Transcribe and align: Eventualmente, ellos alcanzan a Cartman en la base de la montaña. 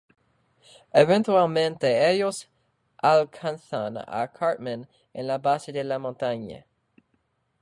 Eventualmente, 0.95 2.09
ellos 2.09 2.49
alcanzan 2.97 3.99
a 3.99 4.27
Cartman 4.33 4.89
en 5.13 5.27
la 5.27 5.37
base 5.37 5.71
de 5.71 5.83
la 5.83 5.99
montaña. 5.99 6.65